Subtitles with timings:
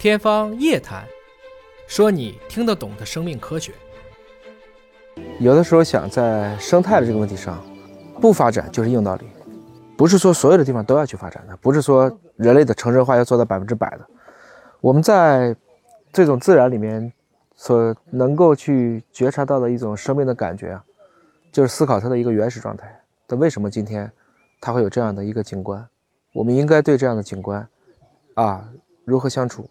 [0.00, 1.04] 天方夜谭，
[1.86, 3.74] 说你听得懂的生命科学。
[5.38, 7.62] 有的时候想在生态的这个问题上，
[8.18, 9.26] 不发展就是硬道理。
[9.98, 14.06] 不是说所有的地方都要去发展的，不是说人类的城镇化要做到百分之百的。
[14.80, 15.54] 我们在
[16.10, 17.12] 这种自然里面
[17.54, 20.82] 所能够去觉察到的一种生命的感觉啊，
[21.52, 22.90] 就是思考它的一个原始状态。
[23.28, 24.10] 它为什么今天
[24.62, 25.86] 它会有这样的一个景观？
[26.32, 27.68] 我们应该对这样的景观
[28.32, 28.66] 啊
[29.04, 29.68] 如何相处？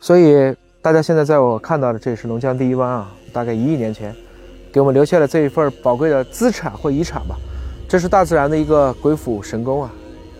[0.00, 4.14] 所以大家现在在我看到的，这是龙江第一湾啊，大概一亿年前
[4.72, 7.36] 给我们留下了这一份宝贵的资产或遗产吧。
[7.88, 9.92] 这是大自然的一个鬼斧神工啊！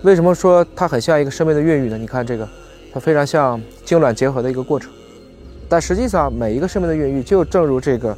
[0.02, 1.96] 为什么说它很像一个生命的孕育呢？
[1.96, 2.48] 你看这个，
[2.92, 4.90] 它非常像精卵结合的一个过程。
[5.68, 8.16] 但实际上，每一个生命的孕育，就正如这个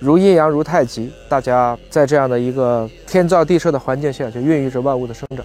[0.00, 5.44] 如阴阳如太极，大家在这样的一个天造地设的环境下，就孕育着万物的生长。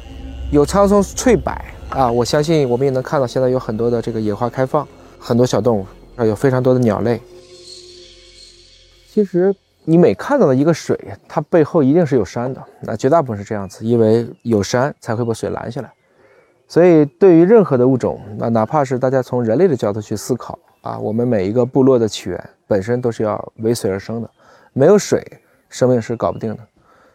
[0.52, 1.52] 有苍松翠柏
[1.90, 4.88] 啊，我相信我们也能看到，现在有很多的这个野花开放，
[5.24, 5.86] 很多小动物，
[6.18, 7.22] 还有非常多的鸟类。
[9.10, 9.56] 其实。
[9.86, 12.64] 你每看到的一个水，它背后一定是有山的。
[12.84, 15.92] 那绝大部分是这样子，因为有山才会把水拦下来。
[16.70, 24.30] 所以，对于任何的物种，那哪怕是大家从人类的角度去思考啊，我们每一个部落的起源本身都是要为水而生的，
[24.72, 25.22] 没有水，
[25.68, 26.60] 生命是搞不定的。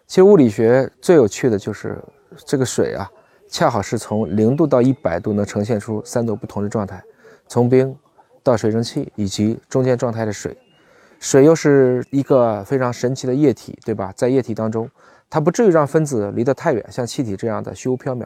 [0.07, 1.97] 其实物理学最有趣的就是
[2.45, 3.11] 这个水啊，
[3.49, 7.03] 恰好是从零度到一百度能呈现出三种不同的状态，
[7.49, 7.97] 从冰
[8.43, 10.57] 到水蒸气以及中间状态的水。
[11.19, 14.13] 水又是一个非常神奇的液体，对吧？
[14.15, 14.89] 在液体当中，
[15.29, 18.25] 它不至于让分子离得太远，像气体这样的虚无缥缈，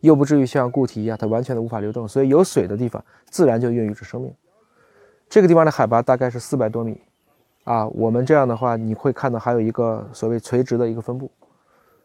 [0.00, 2.08] 又不至于像固体一样，它完全的无法流动。
[2.08, 4.34] 所以有水的地方，自然就孕育着生命。
[5.28, 7.00] 这个地方的海拔大概是四百多米，
[7.62, 11.30] 啊，我们这样的话，你会看到还有一个所谓垂直的一个分布。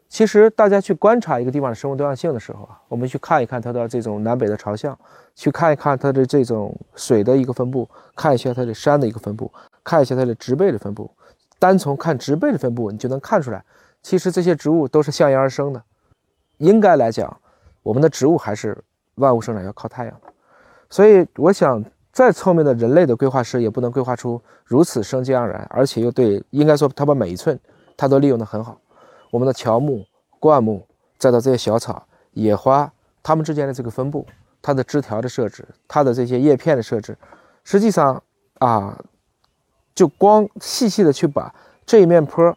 [0.08, 4.98] 其实大家去观察一个地方的生物多样性的时候啊，我们去看一看它的这种南北的朝向，
[5.34, 9.52] 去看一看它的这种水的一个分布，看一下它的山的一个分布。
[9.84, 11.10] 看一下它的植被的分布，
[11.58, 13.64] 单从看植被的分布，你就能看出来，
[14.02, 15.82] 其实这些植物都是向阳而生的。
[16.58, 17.34] 应该来讲，
[17.82, 18.76] 我们的植物还是
[19.14, 20.30] 万物生长要靠太阳的。
[20.90, 27.58] 所以，我想再聪明的人类的规划师也不能规划出如此生机盎然，而且又对，应该说它把每一寸
[27.96, 28.78] 它都利用得很好。
[29.30, 30.04] 我们的乔木、
[30.40, 30.86] 灌木，
[31.18, 34.26] 再到这些小草、野花，它们之间的这个分布，
[34.62, 37.16] 它的枝条的设置，它的这些叶片的设置，
[37.64, 38.22] 实际上
[38.58, 38.98] 啊。
[39.94, 41.52] 就光细细的去把
[41.84, 42.56] 这一面坡，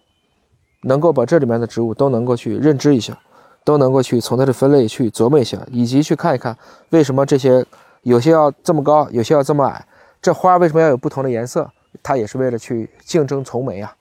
[0.83, 3.17] 能够把这里面的植物都能够去认知一下，
[3.63, 6.55] 都能够去从它的分类去琢磨一下，以及去看一看
[6.91, 7.65] 为什么这些
[8.03, 9.83] 有些要这么高，有些要这么矮，
[10.21, 11.67] 这花为什么要有不同的颜色？
[12.03, 13.91] 它也是为了去竞争从美啊！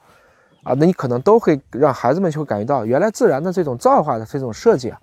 [0.62, 5.00] 啊，那你可能都会让孩子们就会感觉到，原来自然的这种造化的这种设计啊，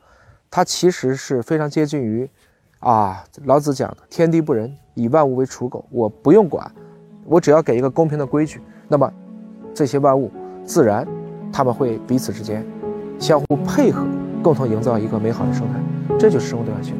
[0.51, 2.29] 它其实是非常接近于
[2.79, 6.71] 啊老子讲的“天地不仁，以万物为刍狗”，我不用管。
[7.25, 9.11] 我只要给一个公平的规矩，那么
[9.73, 10.31] 这些万物
[10.63, 11.05] 自然，
[11.51, 12.65] 他们会彼此之间
[13.19, 14.05] 相互配合，
[14.43, 16.95] 共同营造一个美好的生态，这就是生物多样性。